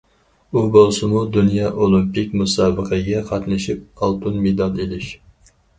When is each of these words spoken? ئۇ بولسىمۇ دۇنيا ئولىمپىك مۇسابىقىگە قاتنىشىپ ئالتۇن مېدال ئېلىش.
ئۇ 0.55 0.61
بولسىمۇ 0.75 1.21
دۇنيا 1.35 1.69
ئولىمپىك 1.83 2.35
مۇسابىقىگە 2.41 3.23
قاتنىشىپ 3.31 3.87
ئالتۇن 4.07 4.45
مېدال 4.49 4.81
ئېلىش. 4.87 5.17